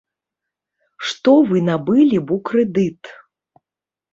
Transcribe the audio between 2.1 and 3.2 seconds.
б у крэдыт?